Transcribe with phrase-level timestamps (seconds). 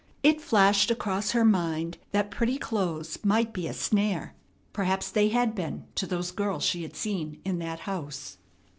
[0.23, 4.33] It flashed across her mind that pretty clothes might be a snare.
[4.73, 8.37] Perhaps they had been to those girls she had seen in that house.